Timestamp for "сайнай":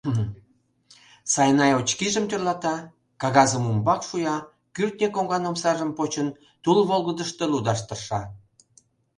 1.33-1.71